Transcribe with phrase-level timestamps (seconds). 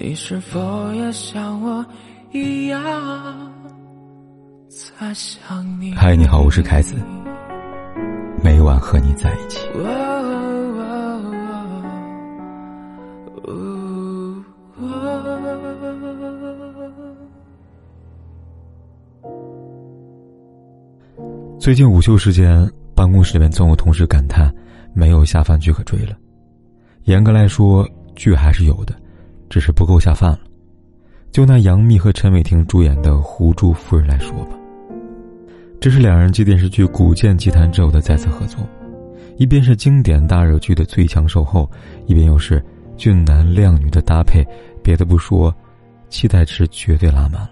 [0.00, 1.84] 你是否也像我
[2.30, 2.80] 一样
[4.68, 5.92] 在想你？
[5.92, 6.94] 嗨，你好，我是凯子，
[8.40, 9.58] 每晚和你在一起。
[21.58, 24.54] 最近午休时间，办公室里面总有同事感叹
[24.94, 26.16] 没有下饭剧可追了。
[27.02, 28.94] 严格来说，剧还是有的。
[29.48, 30.40] 只是不够下饭了。
[31.30, 34.58] 就拿杨幂和陈伟霆主演的《狐珠夫人》来说吧，
[35.78, 38.66] 这是两人继电视剧《古剑奇谭》之后的再次合作，
[39.36, 41.70] 一边是经典大热剧的最强售后，
[42.06, 42.64] 一边又是
[42.96, 44.42] 俊男靓女的搭配，
[44.82, 45.54] 别的不说，
[46.08, 47.50] 期待值绝对拉满了。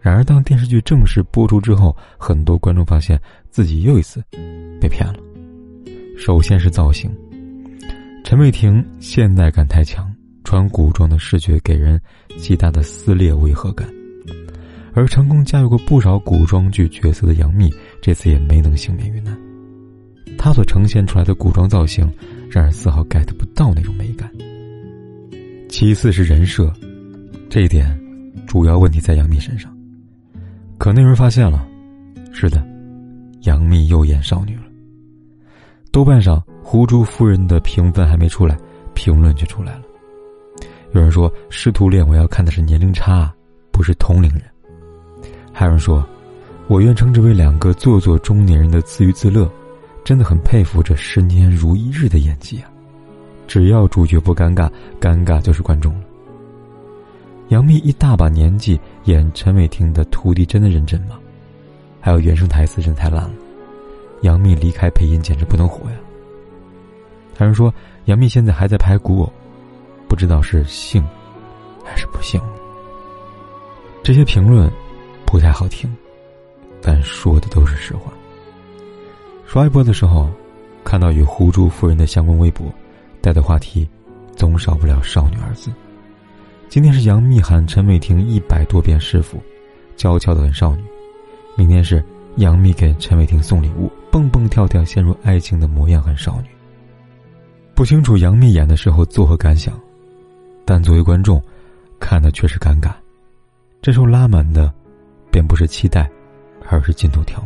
[0.00, 3.18] 然而，当电视剧正式播出之后，很多观众发现
[3.50, 4.22] 自己又一次
[4.80, 5.14] 被骗了。
[6.18, 7.10] 首先是造型，
[8.22, 10.11] 陈伟霆现代感太强。
[10.44, 12.00] 穿古装的视觉给人
[12.38, 13.88] 极大的撕裂违和感，
[14.92, 19.36] 而成功驾驭过不少古装剧角色的杨幂，这次也没能幸免于难。
[20.36, 22.10] 她所呈现出来的古装造型，
[22.50, 24.30] 让人丝毫 get 不到那种美感。
[25.68, 26.72] 其次是人设，
[27.48, 27.98] 这一点
[28.46, 29.74] 主要问题在杨幂身上。
[30.78, 31.66] 可能有人发现了，
[32.32, 32.62] 是的，
[33.42, 34.62] 杨幂又演少女了。
[35.92, 38.58] 豆瓣上《狐珠夫人》的评分还没出来，
[38.94, 39.82] 评论就出来了。
[40.92, 43.32] 有人说，师徒恋我要看的是年龄差，
[43.70, 44.42] 不是同龄人。
[45.50, 46.06] 还有人说，
[46.68, 49.50] 我愿称之为两个做作中年人的自娱自乐，
[50.04, 52.70] 真的很佩服这十年如一日的演技啊！
[53.46, 54.70] 只要主角不尴尬，
[55.00, 56.00] 尴尬就是观众了。
[57.48, 61.18] 杨幂一大把年纪演陈伟霆的徒弟，真的认真吗？
[62.00, 63.34] 还有原声台词真的太烂了，
[64.22, 65.96] 杨幂离开配音简直不能活呀。
[67.34, 67.72] 还有人说，
[68.04, 69.32] 杨幂现在还在拍古偶。
[70.12, 71.02] 不知道是幸
[71.82, 72.38] 还是不幸。
[74.02, 74.70] 这些评论
[75.24, 75.90] 不太好听，
[76.82, 78.12] 但说的都是实话。
[79.46, 80.28] 刷微博的时候，
[80.84, 82.70] 看到与胡珠夫人的相关微博，
[83.22, 83.88] 带的话题
[84.36, 85.72] 总少不了“少女”二字。
[86.68, 89.42] 今天是杨幂喊陈伟霆一百多遍师傅，
[89.96, 90.82] 娇俏的很少女；
[91.56, 92.04] 明天是
[92.36, 96.48] 杨幂给陈伟霆送礼物，蹦蹦跳跳陷入爱情的模样很少女。
[97.74, 99.72] 不清楚杨幂演的时候作何感想。
[100.64, 101.42] 但作为观众，
[101.98, 102.92] 看的却是尴尬。
[103.80, 104.72] 这时候拉满的，
[105.30, 106.08] 便不是期待，
[106.68, 107.44] 而是进度条。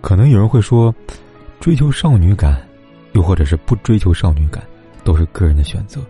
[0.00, 0.94] 可能有人会说，
[1.60, 2.60] 追求少女感，
[3.12, 4.62] 又或者是不追求少女感，
[5.04, 6.00] 都是个人的选择。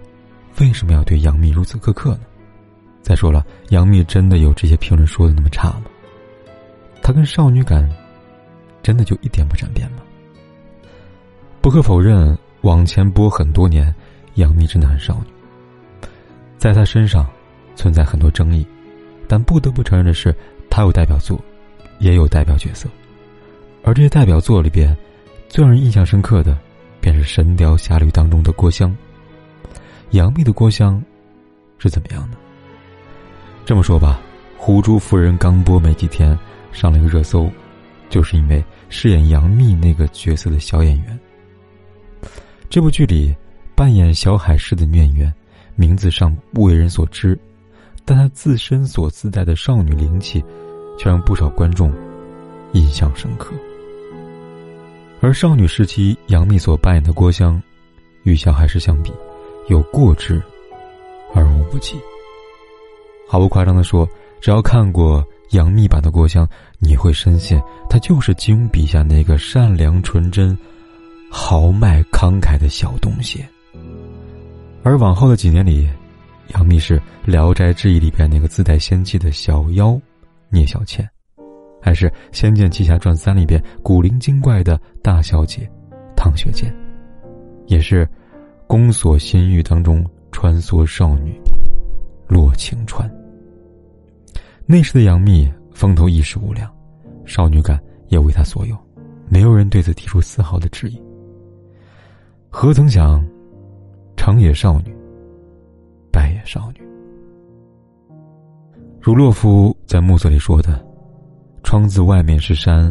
[0.60, 2.20] 为什么要对杨幂如此苛刻呢？
[3.02, 5.84] 再说了，杨幂真的有这些评论说的那么差吗？
[7.02, 7.88] 她跟少女感，
[8.82, 9.98] 真的就一点不沾边吗？
[11.60, 13.94] 不可否认，往前播很多年，
[14.34, 15.33] 杨幂真的很少女。
[16.64, 17.26] 在他身上，
[17.76, 18.66] 存在很多争议，
[19.28, 20.34] 但不得不承认的是，
[20.70, 21.38] 他有代表作，
[21.98, 22.88] 也有代表角色。
[23.82, 24.96] 而这些代表作里边，
[25.46, 26.58] 最让人印象深刻的，
[27.02, 28.96] 便是《神雕侠侣》当中的郭襄。
[30.12, 31.04] 杨幂的郭襄，
[31.76, 32.36] 是怎么样的？
[33.66, 34.18] 这么说吧，
[34.58, 36.34] 《狐珠夫人》刚播没几天，
[36.72, 37.46] 上了一个热搜，
[38.08, 41.20] 就是因为饰演杨幂那个角色的小演员。
[42.70, 43.36] 这部剧里，
[43.74, 45.30] 扮演小海市的女演员。
[45.76, 47.38] 名字上不为人所知，
[48.04, 50.42] 但她自身所自带的少女灵气，
[50.98, 51.92] 却让不少观众
[52.72, 53.52] 印象深刻。
[55.20, 57.60] 而少女时期杨幂所扮演的郭襄，
[58.24, 59.12] 与小海市相比，
[59.68, 60.42] 有过之
[61.34, 61.96] 而无不及。
[63.26, 64.06] 毫不夸张的说，
[64.40, 66.46] 只要看过杨幂版的郭襄，
[66.78, 70.56] 你会深信她就是金庸笔下那个善良纯真、
[71.30, 73.42] 豪迈慷慨的小东西。
[74.84, 75.88] 而往后的几年里，
[76.48, 79.98] 杨幂是《聊斋志异》里边那个自带仙气的小妖
[80.50, 81.08] 聂小倩，
[81.80, 85.66] 还是《仙剑奇侠传三》里边古灵精怪的大小姐
[86.14, 86.70] 唐雪见，
[87.66, 88.04] 也是
[88.66, 91.40] 《宫锁心玉》当中穿梭少女
[92.28, 93.10] 洛晴川。
[94.66, 96.70] 那时的杨幂风头一时无两，
[97.24, 98.76] 少女感也为她所有，
[99.30, 101.02] 没有人对此提出丝毫的质疑。
[102.50, 103.24] 何曾想？
[104.24, 104.96] 成也少女，
[106.10, 106.80] 败也少女。
[108.98, 110.82] 如洛夫在暮色里说的
[111.62, 112.90] ：“窗子外面是山，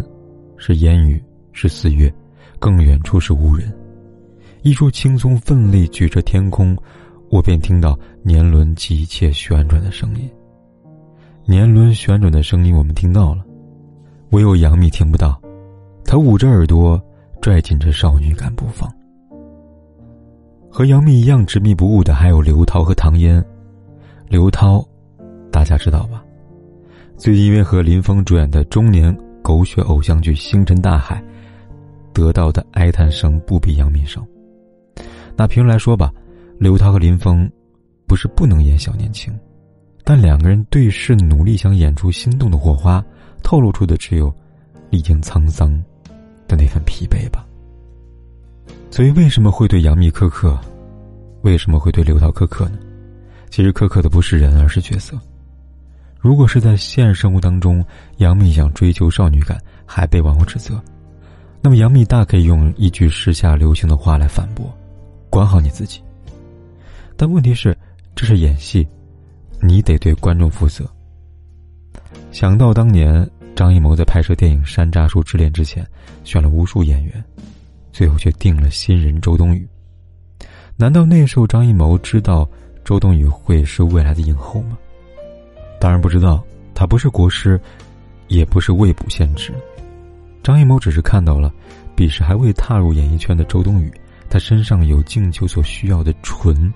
[0.57, 1.19] 是烟雨，
[1.51, 2.13] 是四月，
[2.59, 3.75] 更远处是无人。
[4.61, 6.77] 一株青松奋力举着天空，
[7.31, 10.29] 我便听到年轮急切旋转的声音。
[11.47, 13.43] 年轮旋转的声音，我们听到了，
[14.29, 15.41] 唯有杨幂听不到。
[16.05, 17.03] 她捂着耳朵，
[17.41, 18.87] 拽紧着少女感不放。”
[20.75, 23.45] 和杨幂一样执迷不悟的还有刘涛和唐嫣。
[24.27, 24.83] 刘涛，
[25.51, 26.25] 大家知道吧？
[27.15, 31.21] 最近因为和林峰主演的中年狗血偶像剧《星辰大海》，
[32.11, 34.25] 得到的哀叹声不比杨幂少。
[35.37, 36.11] 拿评论来说吧，
[36.57, 37.47] 刘涛和林峰
[38.07, 39.31] 不是不能演小年轻，
[40.03, 43.05] 但两个人对视努力想演出心动的火花，
[43.43, 44.33] 透露出的只有
[44.89, 45.71] 历经沧桑
[46.47, 47.45] 的那份疲惫吧。
[48.93, 50.55] 所以为什么会对杨幂苛刻？
[51.41, 52.77] 为什么会对刘涛苛刻呢？
[53.49, 55.19] 其实苛刻的不是人，而是角色。
[56.19, 57.83] 如果是在现实生活当中，
[58.17, 60.79] 杨幂想追求少女感还被网友指责，
[61.59, 64.71] 那么杨幂大可以用一句时下流行的话来反驳
[65.27, 65.99] ：“管好你自己。”
[67.17, 67.75] 但问题是，
[68.13, 68.87] 这是演戏，
[69.59, 70.87] 你得对观众负责。
[72.31, 75.83] 想到当年张艺谋在拍摄电影《山楂树之恋》之前，
[76.23, 77.23] 选了无数演员。
[77.93, 79.65] 最后却定了新人周冬雨。
[80.75, 82.49] 难道那时候张艺谋知道
[82.83, 84.77] 周冬雨会是未来的影后吗？
[85.79, 86.43] 当然不知道，
[86.73, 87.61] 她不是国师，
[88.27, 89.53] 也不是未卜先知。
[90.41, 91.53] 张艺谋只是看到了
[91.95, 93.93] 彼时还未踏入演艺圈的周冬雨，
[94.27, 96.73] 她身上有敬秋所需要的纯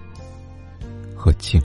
[1.16, 1.60] 和静。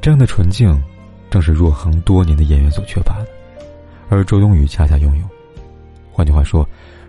[0.00, 0.82] 这样的纯净，
[1.28, 3.28] 正是入行多年的演员所缺乏的，
[4.08, 5.24] 而周冬雨恰恰拥有。
[6.10, 6.66] 换句话说。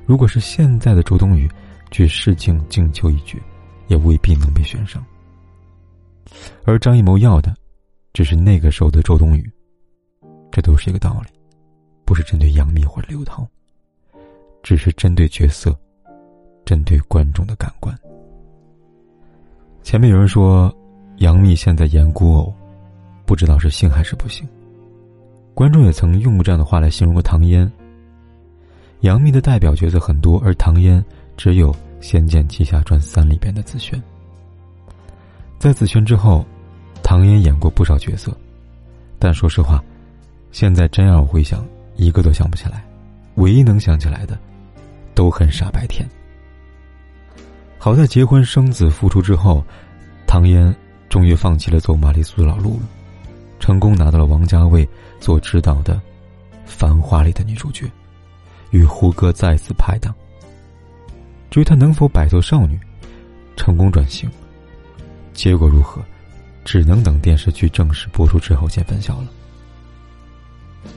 [0.10, 1.48] 如果是现在的周冬雨
[1.92, 3.38] 去试镜静秋一角，
[3.90, 5.06] 也未必能被选上。
[6.66, 7.56] 而张艺谋要的，
[8.12, 9.48] 只是那个时候的周冬雨。
[10.52, 11.30] 这都是一个道理，
[12.06, 13.48] 不是针对杨幂或者刘涛，
[14.64, 15.80] 只是针对角色，
[16.66, 17.96] 针对观众的感官。
[19.84, 20.76] 前面有人说，
[21.18, 22.52] 杨幂现在演古偶，
[23.28, 24.50] 不知道是幸还是不幸。
[25.54, 27.72] 观众也曾用过这样的话来形容过唐嫣。
[29.01, 31.04] 杨幂的代表角色很多，而唐嫣
[31.38, 34.01] 只有《仙剑奇侠传三》里边的紫萱。
[35.57, 36.46] 在紫萱之后，
[37.01, 38.36] 唐嫣演过不少角色，
[39.18, 39.81] 但说实话，
[40.51, 41.66] 现在真让我回想，
[41.96, 42.84] 一个都想不起来。
[43.36, 44.38] 唯一能想起来的，
[45.16, 46.06] 都很傻白甜。
[47.78, 49.63] 好在结婚生子复出之后，
[50.28, 50.75] 唐嫣
[51.07, 52.90] 终于放弃了走玛丽苏的老路了，
[53.62, 54.86] 成功拿到了王家卫
[55.22, 55.95] 所指导的
[56.66, 57.90] 《繁花》里的女主角。
[58.71, 60.13] 与胡歌再次拍档。
[61.50, 62.80] 至于他能否摆脱少女，
[63.56, 64.30] 成功转型，
[65.33, 66.01] 结果如何，
[66.63, 69.27] 只能等电视剧正式播出之后见分晓了。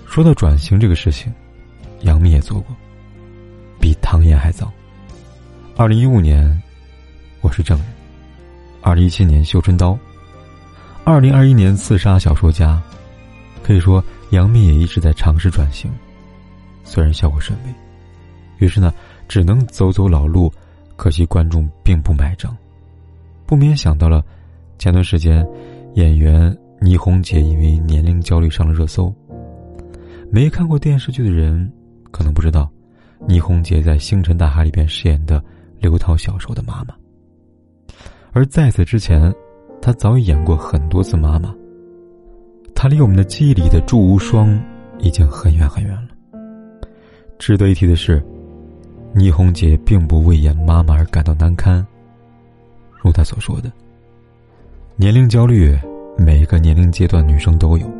[0.06, 1.32] 说到转型这个事情，
[2.02, 2.76] 杨幂也做过，
[3.80, 4.70] 比唐嫣还早。
[5.74, 6.62] 二零一五年，
[7.40, 7.86] 我是证人；
[8.82, 9.98] 二零一七年，绣春刀；
[11.02, 12.80] 二零二一年，刺杀小说家。
[13.62, 15.90] 可以说，杨幂也一直在尝试转型。
[16.84, 17.73] 虽然效果甚微，
[18.58, 18.93] 于是呢，
[19.29, 20.52] 只能走走老路，
[20.96, 22.56] 可惜观众并不买账，
[23.46, 24.25] 不免想到了
[24.79, 25.46] 前段时间
[25.94, 29.12] 演员倪虹洁因为年龄焦虑上了热搜。
[30.31, 31.70] 没看过电视剧的人
[32.11, 32.70] 可能不知道，
[33.29, 35.43] 倪虹洁在《星辰大海》里边饰演的
[35.79, 36.94] 刘涛小时候的妈妈，
[38.32, 39.32] 而在此之前，
[39.81, 41.55] 她早已演过很多次妈妈。
[42.75, 44.61] 她离我们的记忆里的祝无双
[44.99, 46.08] 已经很远很远了。
[47.43, 48.25] 值得一提的是，
[49.12, 51.85] 倪虹洁并不为演妈妈而感到难堪。
[53.03, 53.69] 如她所说的，
[54.94, 55.77] 年龄焦虑，
[56.17, 57.91] 每一个年龄阶段女生都有。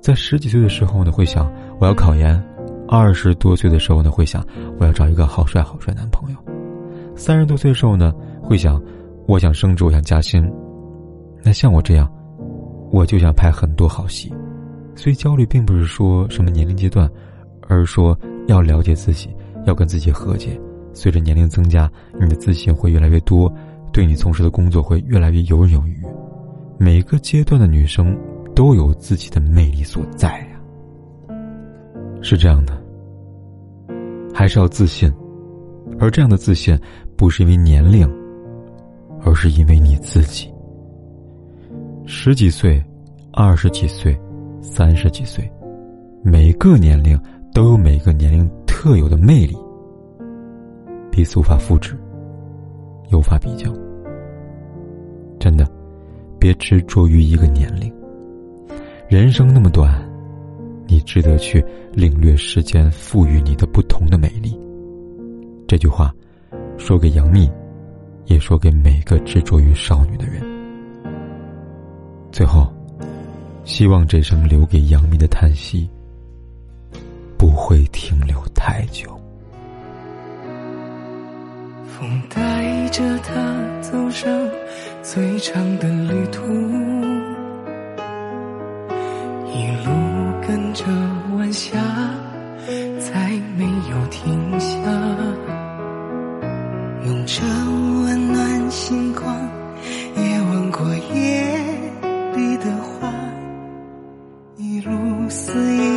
[0.00, 2.42] 在十几岁的时候呢，会想我要考研；
[2.88, 4.42] 二十多岁的时候呢，会想
[4.78, 6.38] 我要找一个好帅好帅男朋友；
[7.14, 8.82] 三十多岁的时候呢，会想
[9.28, 10.42] 我想升职，我想加薪。
[11.42, 12.10] 那像我这样，
[12.90, 14.32] 我就想拍很多好戏。
[14.96, 17.06] 所以焦虑并不是说什么年龄阶段。
[17.72, 18.16] 而是说，
[18.48, 20.60] 要了解自己，要跟自己和解。
[20.92, 23.50] 随着年龄增加，你的自信会越来越多，
[23.90, 25.96] 对你从事的工作会越来越游刃有余。
[26.78, 28.14] 每个阶段的女生
[28.54, 31.34] 都有自己的魅力所在呀，
[32.20, 32.78] 是这样的。
[34.34, 35.10] 还是要自信，
[35.98, 36.78] 而这样的自信
[37.16, 38.06] 不是因为年龄，
[39.24, 40.52] 而是因为你自己。
[42.04, 42.82] 十几岁、
[43.32, 44.14] 二十几岁、
[44.60, 45.50] 三十几岁，
[46.22, 47.18] 每个年龄。
[47.54, 49.54] 都有每个年龄特有的魅力，
[51.10, 51.94] 彼此无法复制，
[53.12, 53.70] 无法比较。
[55.38, 55.68] 真的，
[56.40, 57.92] 别执着于一个年龄。
[59.06, 60.02] 人生那么短，
[60.86, 64.58] 你值得去领略时间赋予你的不同的美丽。
[65.68, 66.10] 这句话，
[66.78, 67.50] 说给杨幂，
[68.24, 70.42] 也说给每个执着于少女的人。
[72.30, 72.66] 最后，
[73.64, 75.86] 希望这声留给杨幂的叹息。
[77.42, 79.20] 不会停留太久。
[81.88, 82.42] 风带。
[82.92, 83.32] 着他
[83.80, 84.30] 走上
[85.02, 86.42] 最长的旅途，
[89.48, 89.90] 一路
[90.46, 90.84] 跟着
[91.34, 91.78] 晚霞，
[92.98, 94.76] 再没有停下，
[97.06, 97.42] 用着
[98.04, 99.34] 温暖星光，
[100.14, 101.50] 也吻过夜
[102.36, 103.10] 里的花，
[104.58, 104.92] 一路
[105.30, 105.91] 肆意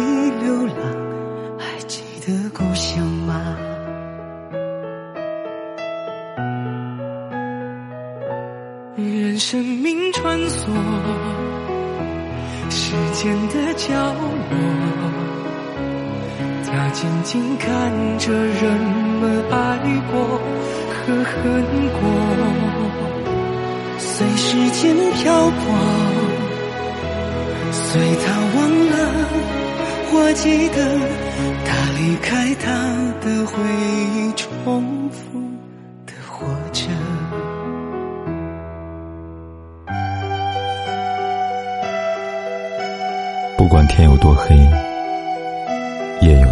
[16.96, 18.72] 静静看着人
[19.20, 19.56] 们爱
[20.10, 20.40] 过
[20.90, 21.36] 和恨
[21.92, 22.00] 过，
[23.98, 25.60] 随时间漂泊，
[27.74, 28.96] 随他忘了，
[30.14, 30.78] 我记得
[31.66, 32.64] 他离开他
[33.20, 33.54] 的回
[34.16, 35.20] 忆，重复
[36.06, 36.88] 的活着。
[43.58, 44.56] 不管天有多黑，